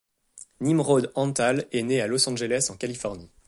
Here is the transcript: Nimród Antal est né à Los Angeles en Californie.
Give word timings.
Nimród 0.61 1.11
Antal 1.15 1.67
est 1.71 1.83
né 1.83 2.01
à 2.01 2.07
Los 2.07 2.27
Angeles 2.27 2.69
en 2.71 2.75
Californie. 2.75 3.29